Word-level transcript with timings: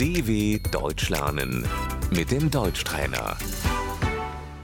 DW 0.00 0.30
Deutsch 0.78 1.08
lernen 1.10 1.52
mit 2.10 2.30
dem 2.30 2.50
Deutschtrainer. 2.50 3.36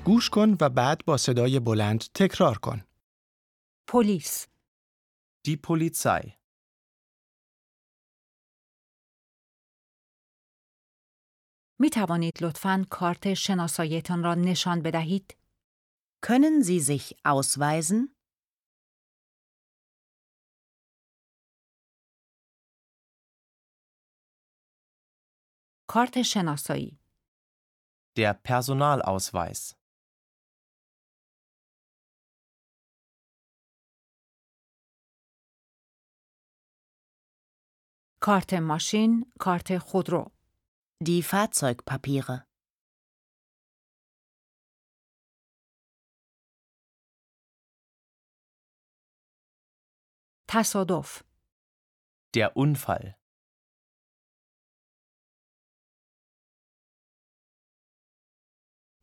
گوش 0.04 0.30
کن 0.30 0.56
و 0.60 0.70
بعد 0.70 1.04
با 1.04 1.16
صدای 1.16 1.60
بلند 1.60 2.04
تکرار 2.14 2.58
کن. 2.58 2.82
پلیس 3.86 4.46
Die 5.48 5.56
Polizei. 5.56 6.32
می 11.78 11.90
توانید 11.90 12.42
لطفاً 12.42 12.86
کارت 12.90 13.34
شناساییتان 13.34 14.22
را 14.24 14.34
نشان 14.34 14.82
بدهید؟ 14.82 15.36
Können 16.26 16.62
Sie 16.62 16.80
sich 16.80 17.16
ausweisen? 17.24 18.15
کارت 25.88 26.22
شناسایی 26.22 26.98
Der 28.18 28.34
Personalausweis. 28.48 29.74
کارت 38.20 38.54
ماشین، 38.54 39.32
کارت 39.40 39.78
خودرو 39.78 40.32
Die 41.04 41.22
Fahrzeugpapiere. 41.22 42.38
تصادف 50.48 51.22
Der 52.36 52.56
Unfall. 52.56 53.15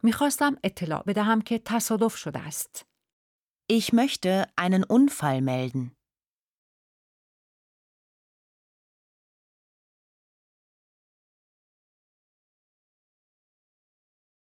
میخواستم 0.04 0.56
اطلاع 0.64 1.04
بدهم 1.04 1.42
که 1.42 1.62
تصادف 1.66 2.16
شده 2.16 2.40
است. 2.40 2.86
Ich 3.72 3.94
möchte 3.94 4.48
einen 4.58 4.84
Unfall 4.84 5.42
melden. 5.42 5.92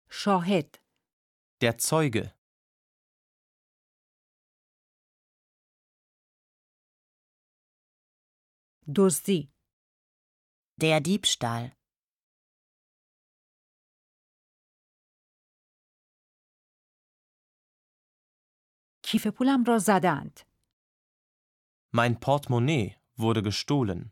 شاهد 0.09 0.75
Der 1.63 1.77
Zeuge. 1.77 2.35
دزدی 8.95 9.51
Der 10.81 10.99
Diebstahl. 11.01 11.78
کیف 19.09 19.27
پولم 19.27 19.63
را 19.63 19.77
زدند. 19.77 20.39
Mein 21.95 22.19
Portemonnaie 22.19 22.95
wurde 23.17 23.41
gestohlen. 23.43 24.11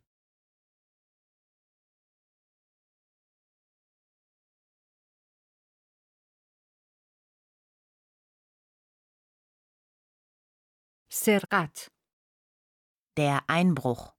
سرقت 11.09 11.87
Der 13.17 13.49
Einbruch. 13.49 14.13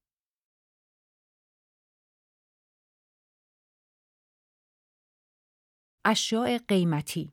اشیاء 6.05 6.59
قیمتی 6.69 7.33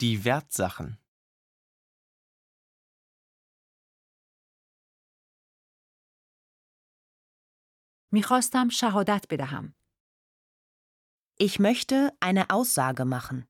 Die 0.00 0.24
Wertsachen. 0.24 0.98
میخواستم 8.12 8.68
شهادت 8.68 9.26
بدهم. 9.30 9.74
Ich 11.40 11.58
möchte 11.58 12.12
eine 12.20 12.50
Aussage 12.50 13.04
machen. 13.04 13.48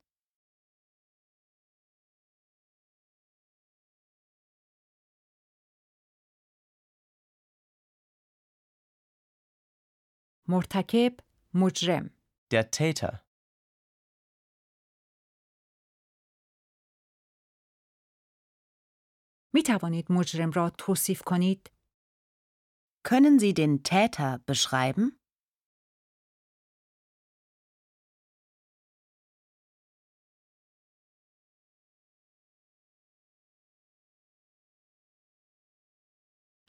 مرتکب 10.49 11.21
مجرم 11.55 12.11
Der 12.55 12.71
Täter. 12.71 13.25
می 19.55 19.63
توانید 19.63 20.13
مجرم 20.13 20.51
را 20.51 20.71
توصیف 20.71 21.23
کنید؟ 21.23 21.71
Können 23.03 23.39
Sie 23.39 23.55
den 23.55 23.83
Täter 23.83 24.39
beschreiben? 24.47 25.21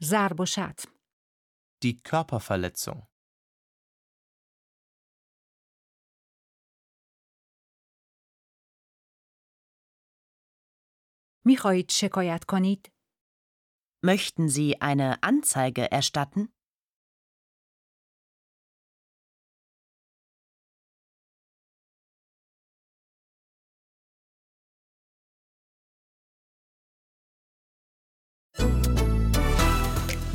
ضرب 0.04 0.40
و 0.40 0.46
شتم 0.46 0.92
Die 1.84 2.02
Körperverletzung. 2.04 3.08
می 11.46 11.58
خواهید 11.58 11.90
شکایت 11.92 12.44
کنید؟ 12.48 12.92
Möchten 14.03 14.49
Sie 14.49 14.81
eine 14.81 15.23
Anzeige 15.23 15.93
erstatten? 15.93 16.49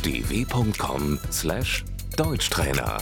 dw.com/deutschtrainer 0.03 2.97